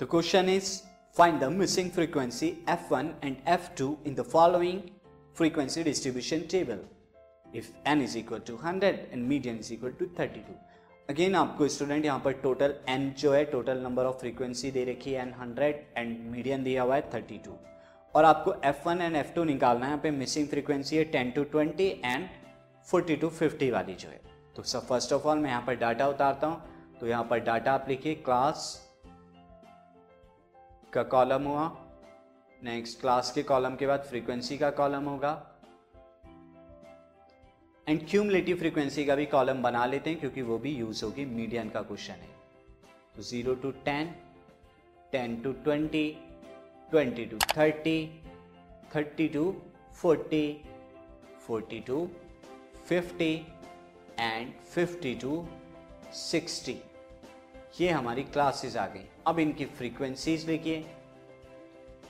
[0.00, 0.82] The question is,
[1.16, 4.78] find the missing frequency f1 and f2 in the following
[5.34, 6.78] frequency distribution table.
[7.52, 10.56] If n is equal to 100 and median is equal to 32.
[11.08, 15.12] Again आपको student यहाँ पर total N जो है total number of frequency दे रखी
[15.12, 17.58] है N hundred and median दिया हुआ है थर्टी टू
[18.14, 21.30] और आपको F one and F two निकालना है, यहाँ पे मिसिंग फ्रीक्वेंसी है ten
[21.30, 22.28] to twenty and
[22.86, 24.20] forty to fifty वाली जो है.
[24.56, 26.62] तो सब फ़र्स्ट ऑफ़ ऑल मैं यहाँ पर डाटा उतारता हूँ.
[27.00, 28.78] तो यहाँ पर डाटा आप लिखिए क्लास
[30.92, 31.66] का कॉलम हुआ।
[32.60, 35.32] नेक्स्ट क्लास के कॉलम के बाद फ्रीक्वेंसी का कॉलम होगा।
[37.86, 41.68] एंड क्यूमलेटिव फ्रीक्वेंसी का भी कॉलम बना लेते हैं, क्योंकि वो भी यूज़ होगी मीडियन
[41.70, 42.28] का क्वेश्चन है।
[43.16, 44.14] तो zero to ten
[45.12, 46.08] ten to twenty
[46.90, 47.98] twenty to thirty
[48.94, 49.54] thirty to
[49.92, 50.44] forty
[51.46, 52.06] forty to
[52.86, 53.34] fifty
[54.18, 55.46] and fifty to
[56.12, 56.78] sixty
[57.74, 60.78] ये हमारी क्लासेस आ गई। अब इनकी फ्रीक्वेंसीज लिखिए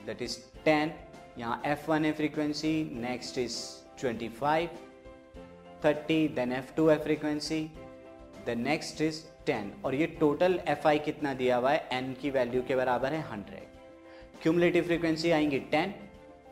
[0.05, 0.93] दैट इज़ टेन
[1.37, 3.57] यहाँ एफ़ वन है frequency next is
[3.99, 4.69] twenty five
[5.85, 7.61] thirty then F two है frequency
[8.47, 11.87] the next is ten और ये टोटल एफ़ आई कितना दिया हुआ है?
[11.93, 15.93] एन की वैल्यू के बराबर है हंड्रेड क्यूमलेटिव फ्रीक्वेंसी आएँगी ten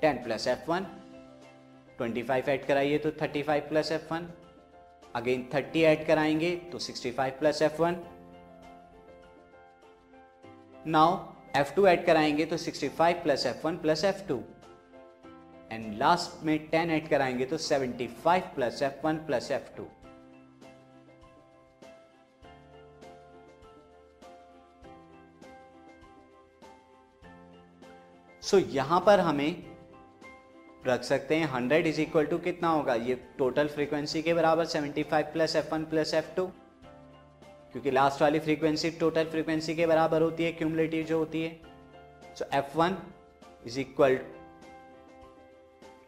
[0.02, 0.86] ten plus F one
[1.98, 4.30] twenty five add कराइए तो thirty five plus F one
[5.16, 7.96] again thirty add कराएँगे तो sixty five plus F one
[10.88, 11.18] now
[11.56, 14.36] F2 add कराएँगे तो 65 plus F one plus F two
[15.72, 19.88] and last में 10 add कराएँगे तो 75 plus F one plus F two
[28.44, 29.64] so यहाँ पर हमें
[30.88, 32.94] रख सकते हैं 100 इज़ इक्वल टू कितना होगा?
[32.94, 36.50] ये टोटल फ्रीक्वेंसी के बराबर 75 plus F one plus F two
[37.74, 41.60] क्योंकि लास्ट वाली फ्रीक्वेंसी टोटल फ्रीक्वेंसी के बराबर होती है क्यूमुलेटिव जो होती है।
[42.36, 42.98] So F one
[43.68, 44.20] is equal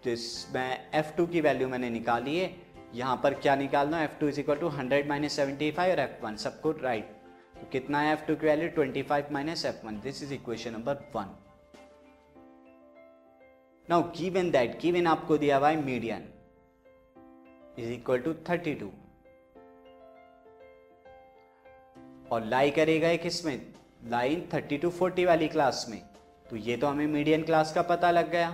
[0.04, 2.50] जिसमें एफ़ टू की वैल्यू मैंने निकाली है।
[2.96, 4.04] यहाँ पर क्या निकालना है?
[4.04, 7.14] F two is equal to hundred minus seventy five और एफ़ वन सबको राइट
[7.56, 10.74] तो कितना है एफ़ टू की value twenty five minus F one this is equation
[10.74, 11.36] number one
[13.90, 16.28] now given that given आपको दिया हुआ है median
[17.80, 18.92] is equal to thirty two
[22.32, 23.74] और लाई करेगा किसमें
[24.06, 26.02] लाइन 30 टू 40 वाली क्लास में।
[26.50, 28.52] तो ये तो हमें मीडियन क्लास का पता लग गया।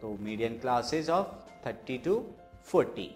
[0.00, 1.26] तो मीडियन क्लासेस ऑफ़
[1.64, 2.14] 30 टू
[2.74, 3.08] 40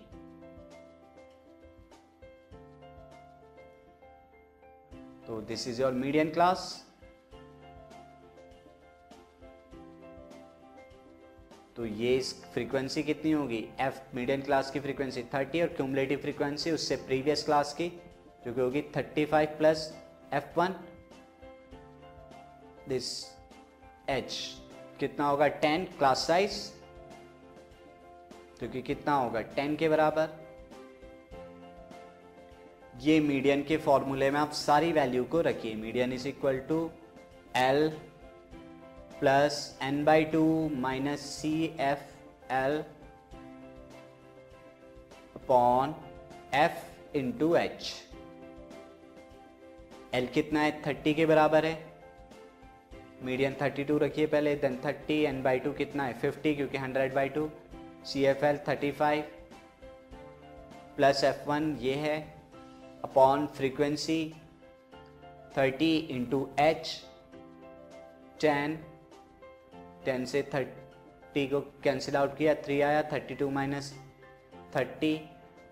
[5.26, 6.87] तो this is your median class
[11.78, 13.58] तो ये इस फ्रीक्वेंसी कितनी होगी?
[13.80, 17.88] एफ़ मीडियम क्लास की फ्रीक्वेंसी 30 और क्यूमुलेटिव फ्रीक्वेंसी उससे प्रीवियस क्लास की,
[18.46, 19.94] जो कि होगी 35 plus
[20.32, 20.74] F one
[22.88, 23.10] this
[24.08, 24.32] H
[25.00, 25.48] कितना होगा?
[25.60, 26.58] 10 क्लास साइज़
[28.60, 29.42] जो कि कितना होगा?
[29.54, 30.28] 10 के बराबर।
[33.02, 36.90] ये मीडियन के फॉर्मूले में आप सारी वैल्यू को रखिए। Median is equal to
[37.56, 37.90] L
[39.20, 40.44] plus N by two
[40.78, 42.78] minus C F L
[45.36, 45.94] upon
[46.54, 47.92] F into H
[50.14, 50.70] L कितना है?
[50.86, 51.76] थर्टी के बराबर है।
[53.24, 56.12] मीडियन थर्टी टू रखिए पहले then thirty N by two कितना है?
[56.18, 57.48] फिफ्टी क्योंकि hundred by two
[58.06, 59.22] C F L thirty five
[60.96, 62.18] plus F one ये है
[63.04, 64.20] upon frequency
[65.56, 66.88] thirty into H
[68.40, 68.78] ten
[70.04, 73.92] ten से थर्टी को कैंसिल आउट किया थ्री आया thirty two minus
[74.76, 75.14] thirty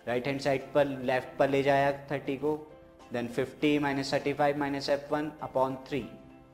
[0.08, 2.56] right hand side पर लेफ़्ट पर ले जाया थर्टी को
[3.12, 6.04] then fifty minus thirty five minus F one upon three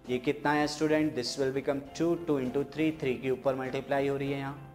[0.09, 4.09] ये कितना है student this will become two two into three three के ऊपर मल्टीप्लाई
[4.09, 4.69] हो रही है यहाँ.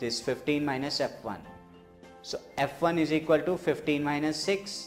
[0.00, 1.42] This fifteen minus F one
[2.24, 4.84] so F one is equal to fifteen minus six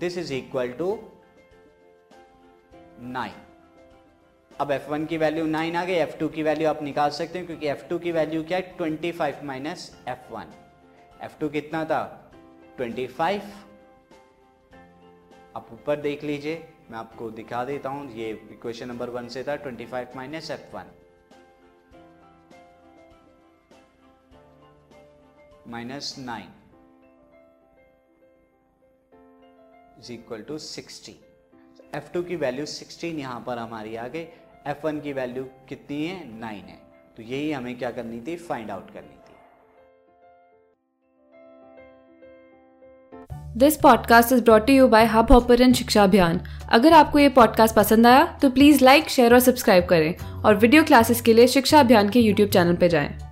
[0.00, 0.98] this is equal to
[3.00, 3.47] nine
[4.60, 7.66] अब F1 की वैल्यू 9 आ गई F2 की वैल्यू आप निकाल सकते हैं, क्योंकि
[7.72, 8.76] F2 की वैल्यू क्या है?
[8.78, 10.52] 25 five minus F one
[11.24, 12.00] F two कितना था?
[12.80, 13.42] 25
[15.56, 16.56] आप ऊपर देख लीजिए,
[16.90, 20.74] मैं आपको दिखा देता हूँ, ये इक्वेशन नंबर वन से था 25 five minus F
[20.74, 20.90] one
[25.68, 26.52] minus nine
[29.98, 31.16] is equal to sixty
[31.94, 34.26] F two की वैल्यू सिक्सटीन यहाँ पर हमारी आ गई
[34.68, 36.40] एफ़ वन की वैल्यू कितनी है?
[36.40, 36.78] नाइन है।
[37.16, 38.36] तो यही हमें क्या करनी थी?
[38.36, 39.34] फाइंड आउट करनी थी।
[43.56, 48.38] This podcast is brought you by Hubhopper शिक्षा अभियान अगर आपको ये पॉडकास्ट पसंद आया
[48.42, 52.20] तो प्लीज़ लाइक शेयर और सब्सक्राइब करें। और वीडियो क्लासेस के लिए शिक्षा अभियान के
[52.20, 53.27] यूट्यूब चैनल पर जाएँ।